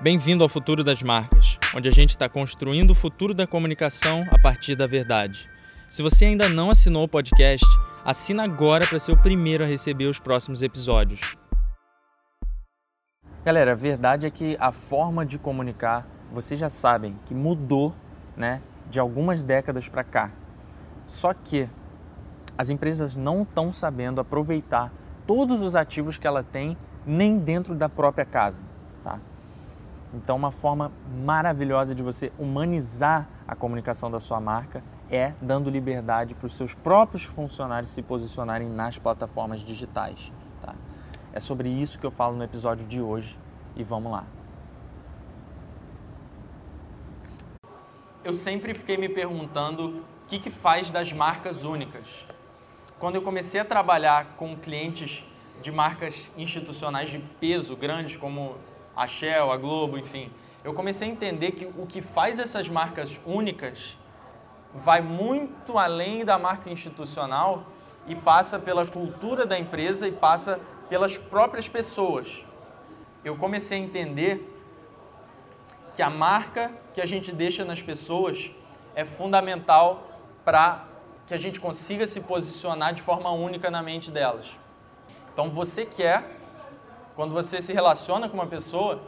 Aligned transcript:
Bem-vindo 0.00 0.44
ao 0.44 0.48
Futuro 0.48 0.84
das 0.84 1.02
Marcas, 1.02 1.58
onde 1.74 1.88
a 1.88 1.90
gente 1.90 2.10
está 2.10 2.28
construindo 2.28 2.92
o 2.92 2.94
futuro 2.94 3.34
da 3.34 3.48
comunicação 3.48 4.22
a 4.30 4.38
partir 4.38 4.76
da 4.76 4.86
verdade. 4.86 5.50
Se 5.90 6.02
você 6.02 6.26
ainda 6.26 6.48
não 6.48 6.70
assinou 6.70 7.02
o 7.02 7.08
podcast, 7.08 7.66
assina 8.04 8.44
agora 8.44 8.86
para 8.86 9.00
ser 9.00 9.10
o 9.10 9.20
primeiro 9.20 9.64
a 9.64 9.66
receber 9.66 10.04
os 10.04 10.20
próximos 10.20 10.62
episódios. 10.62 11.36
Galera, 13.44 13.72
a 13.72 13.74
verdade 13.74 14.24
é 14.24 14.30
que 14.30 14.56
a 14.60 14.70
forma 14.70 15.26
de 15.26 15.36
comunicar, 15.36 16.06
vocês 16.30 16.60
já 16.60 16.68
sabem 16.68 17.18
que 17.26 17.34
mudou, 17.34 17.92
né, 18.36 18.62
de 18.88 19.00
algumas 19.00 19.42
décadas 19.42 19.88
para 19.88 20.04
cá. 20.04 20.30
Só 21.06 21.34
que 21.34 21.68
as 22.56 22.70
empresas 22.70 23.16
não 23.16 23.42
estão 23.42 23.72
sabendo 23.72 24.20
aproveitar 24.20 24.92
todos 25.26 25.60
os 25.60 25.74
ativos 25.74 26.16
que 26.16 26.26
ela 26.26 26.44
tem 26.44 26.78
nem 27.04 27.36
dentro 27.36 27.74
da 27.74 27.88
própria 27.88 28.24
casa, 28.24 28.64
tá? 29.02 29.18
Então, 30.12 30.36
uma 30.36 30.50
forma 30.50 30.90
maravilhosa 31.24 31.94
de 31.94 32.02
você 32.02 32.32
humanizar 32.38 33.28
a 33.46 33.54
comunicação 33.54 34.10
da 34.10 34.18
sua 34.18 34.40
marca 34.40 34.82
é 35.10 35.32
dando 35.40 35.68
liberdade 35.70 36.34
para 36.34 36.46
os 36.46 36.56
seus 36.56 36.74
próprios 36.74 37.24
funcionários 37.24 37.90
se 37.90 38.02
posicionarem 38.02 38.68
nas 38.68 38.98
plataformas 38.98 39.60
digitais. 39.60 40.32
Tá? 40.62 40.74
É 41.32 41.40
sobre 41.40 41.68
isso 41.68 41.98
que 41.98 42.06
eu 42.06 42.10
falo 42.10 42.36
no 42.36 42.44
episódio 42.44 42.86
de 42.86 43.00
hoje 43.00 43.38
e 43.76 43.84
vamos 43.84 44.10
lá. 44.12 44.24
Eu 48.24 48.32
sempre 48.32 48.74
fiquei 48.74 48.96
me 48.96 49.08
perguntando 49.08 49.98
o 49.98 50.04
que, 50.26 50.38
que 50.38 50.50
faz 50.50 50.90
das 50.90 51.12
marcas 51.12 51.64
únicas. 51.64 52.26
Quando 52.98 53.14
eu 53.14 53.22
comecei 53.22 53.60
a 53.60 53.64
trabalhar 53.64 54.36
com 54.36 54.56
clientes 54.56 55.24
de 55.62 55.70
marcas 55.70 56.30
institucionais 56.36 57.10
de 57.10 57.18
peso 57.40 57.76
grandes 57.76 58.16
como 58.16 58.56
a 58.98 59.06
Shell, 59.06 59.52
a 59.52 59.56
Globo, 59.56 59.96
enfim, 59.96 60.28
eu 60.64 60.74
comecei 60.74 61.08
a 61.08 61.10
entender 61.10 61.52
que 61.52 61.64
o 61.64 61.86
que 61.86 62.02
faz 62.02 62.40
essas 62.40 62.68
marcas 62.68 63.20
únicas 63.24 63.96
vai 64.74 65.00
muito 65.00 65.78
além 65.78 66.24
da 66.24 66.36
marca 66.36 66.68
institucional 66.68 67.64
e 68.08 68.16
passa 68.16 68.58
pela 68.58 68.84
cultura 68.84 69.46
da 69.46 69.56
empresa 69.56 70.08
e 70.08 70.12
passa 70.12 70.60
pelas 70.88 71.16
próprias 71.16 71.68
pessoas. 71.68 72.44
Eu 73.24 73.36
comecei 73.36 73.78
a 73.78 73.80
entender 73.80 74.54
que 75.94 76.02
a 76.02 76.10
marca 76.10 76.72
que 76.92 77.00
a 77.00 77.06
gente 77.06 77.30
deixa 77.30 77.64
nas 77.64 77.80
pessoas 77.80 78.50
é 78.96 79.04
fundamental 79.04 80.08
para 80.44 80.86
que 81.24 81.34
a 81.34 81.36
gente 81.36 81.60
consiga 81.60 82.04
se 82.04 82.20
posicionar 82.22 82.92
de 82.92 83.02
forma 83.02 83.30
única 83.30 83.70
na 83.70 83.80
mente 83.80 84.10
delas. 84.10 84.46
Então 85.32 85.48
você 85.48 85.86
quer 85.86 86.37
quando 87.18 87.32
você 87.32 87.60
se 87.60 87.72
relaciona 87.72 88.28
com 88.28 88.36
uma 88.36 88.46
pessoa, 88.46 89.02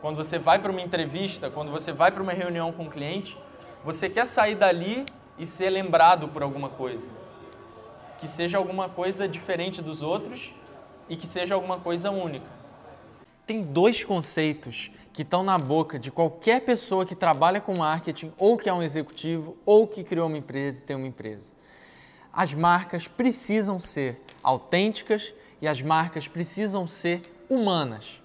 quando 0.00 0.14
você 0.14 0.38
vai 0.38 0.56
para 0.56 0.70
uma 0.70 0.80
entrevista, 0.80 1.50
quando 1.50 1.72
você 1.72 1.92
vai 1.92 2.12
para 2.12 2.22
uma 2.22 2.32
reunião 2.32 2.70
com 2.70 2.84
um 2.84 2.88
cliente, 2.88 3.36
você 3.84 4.08
quer 4.08 4.24
sair 4.24 4.54
dali 4.54 5.04
e 5.36 5.44
ser 5.44 5.70
lembrado 5.70 6.28
por 6.28 6.44
alguma 6.44 6.68
coisa. 6.68 7.10
Que 8.20 8.28
seja 8.28 8.56
alguma 8.56 8.88
coisa 8.88 9.26
diferente 9.26 9.82
dos 9.82 10.00
outros 10.00 10.54
e 11.08 11.16
que 11.16 11.26
seja 11.26 11.56
alguma 11.56 11.80
coisa 11.80 12.08
única. 12.08 12.46
Tem 13.44 13.64
dois 13.64 14.04
conceitos 14.04 14.92
que 15.12 15.22
estão 15.22 15.42
na 15.42 15.58
boca 15.58 15.98
de 15.98 16.12
qualquer 16.12 16.60
pessoa 16.60 17.04
que 17.04 17.16
trabalha 17.16 17.60
com 17.60 17.76
marketing, 17.76 18.32
ou 18.38 18.56
que 18.56 18.68
é 18.68 18.72
um 18.72 18.80
executivo, 18.80 19.56
ou 19.66 19.88
que 19.88 20.04
criou 20.04 20.28
uma 20.28 20.38
empresa 20.38 20.78
e 20.78 20.82
tem 20.82 20.94
uma 20.94 21.08
empresa. 21.08 21.52
As 22.32 22.54
marcas 22.54 23.08
precisam 23.08 23.80
ser 23.80 24.20
autênticas 24.40 25.34
e 25.60 25.66
as 25.66 25.82
marcas 25.82 26.28
precisam 26.28 26.86
ser 26.86 27.22
humanas. 27.48 28.20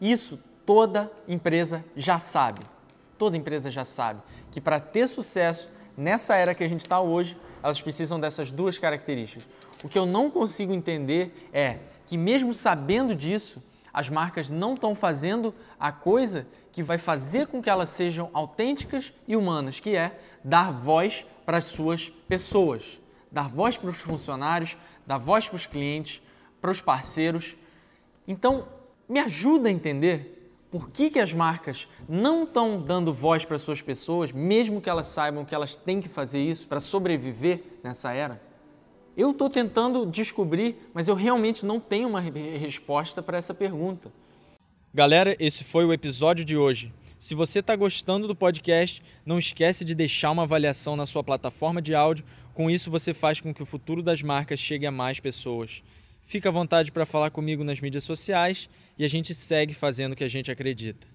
Isso 0.00 0.38
toda 0.64 1.10
empresa 1.26 1.84
já 1.94 2.18
sabe. 2.18 2.60
Toda 3.18 3.36
empresa 3.36 3.70
já 3.70 3.84
sabe 3.84 4.20
que 4.50 4.60
para 4.60 4.80
ter 4.80 5.06
sucesso 5.06 5.70
nessa 5.96 6.34
era 6.34 6.54
que 6.54 6.64
a 6.64 6.68
gente 6.68 6.80
está 6.80 7.00
hoje, 7.00 7.36
elas 7.62 7.80
precisam 7.82 8.18
dessas 8.18 8.50
duas 8.50 8.78
características. 8.78 9.46
O 9.84 9.88
que 9.88 9.98
eu 9.98 10.06
não 10.06 10.30
consigo 10.30 10.72
entender 10.72 11.48
é 11.52 11.78
que, 12.06 12.16
mesmo 12.16 12.54
sabendo 12.54 13.14
disso, 13.14 13.62
as 13.92 14.08
marcas 14.08 14.48
não 14.48 14.74
estão 14.74 14.94
fazendo 14.94 15.54
a 15.78 15.92
coisa 15.92 16.46
que 16.72 16.82
vai 16.82 16.98
fazer 16.98 17.46
com 17.48 17.62
que 17.62 17.68
elas 17.68 17.88
sejam 17.90 18.30
autênticas 18.32 19.12
e 19.26 19.36
humanas, 19.36 19.80
que 19.80 19.96
é 19.96 20.18
dar 20.44 20.72
voz 20.72 21.24
para 21.44 21.58
as 21.58 21.64
suas 21.64 22.10
pessoas, 22.28 23.00
dar 23.30 23.48
voz 23.48 23.76
para 23.76 23.90
os 23.90 23.98
funcionários, 23.98 24.76
dar 25.06 25.18
voz 25.18 25.48
para 25.48 25.56
os 25.56 25.66
clientes, 25.66 26.22
para 26.60 26.70
os 26.70 26.80
parceiros 26.80 27.56
então, 28.26 28.66
me 29.08 29.20
ajuda 29.20 29.68
a 29.68 29.72
entender 29.72 30.36
por 30.70 30.90
que, 30.90 31.10
que 31.10 31.18
as 31.18 31.32
marcas 31.32 31.88
não 32.08 32.44
estão 32.44 32.80
dando 32.80 33.12
voz 33.12 33.44
para 33.44 33.58
suas 33.58 33.80
pessoas, 33.80 34.32
mesmo 34.32 34.80
que 34.80 34.90
elas 34.90 35.06
saibam 35.06 35.44
que 35.44 35.54
elas 35.54 35.76
têm 35.76 36.00
que 36.00 36.08
fazer 36.08 36.40
isso 36.40 36.66
para 36.66 36.80
sobreviver 36.80 37.62
nessa 37.82 38.12
era? 38.12 38.42
Eu 39.16 39.30
estou 39.30 39.48
tentando 39.48 40.04
descobrir, 40.04 40.76
mas 40.92 41.08
eu 41.08 41.14
realmente 41.14 41.64
não 41.64 41.80
tenho 41.80 42.08
uma 42.08 42.20
resposta 42.20 43.22
para 43.22 43.38
essa 43.38 43.54
pergunta. 43.54 44.12
Galera, 44.92 45.34
esse 45.38 45.64
foi 45.64 45.86
o 45.86 45.92
episódio 45.92 46.44
de 46.44 46.56
hoje. 46.56 46.92
Se 47.18 47.34
você 47.34 47.60
está 47.60 47.74
gostando 47.74 48.28
do 48.28 48.36
podcast, 48.36 49.02
não 49.24 49.38
esquece 49.38 49.84
de 49.84 49.94
deixar 49.94 50.30
uma 50.30 50.42
avaliação 50.42 50.96
na 50.96 51.06
sua 51.06 51.24
plataforma 51.24 51.80
de 51.80 51.94
áudio. 51.94 52.24
Com 52.52 52.70
isso, 52.70 52.90
você 52.90 53.14
faz 53.14 53.40
com 53.40 53.54
que 53.54 53.62
o 53.62 53.66
futuro 53.66 54.02
das 54.02 54.20
marcas 54.20 54.60
chegue 54.60 54.86
a 54.86 54.90
mais 54.90 55.18
pessoas. 55.18 55.82
Fica 56.26 56.48
à 56.48 56.52
vontade 56.52 56.90
para 56.90 57.06
falar 57.06 57.30
comigo 57.30 57.62
nas 57.62 57.80
mídias 57.80 58.02
sociais 58.02 58.68
e 58.98 59.04
a 59.04 59.08
gente 59.08 59.32
segue 59.32 59.72
fazendo 59.72 60.12
o 60.12 60.16
que 60.16 60.24
a 60.24 60.28
gente 60.28 60.50
acredita. 60.50 61.06